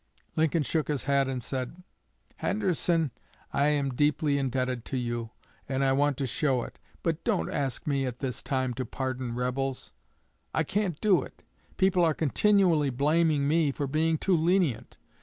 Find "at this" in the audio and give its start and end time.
8.07-8.41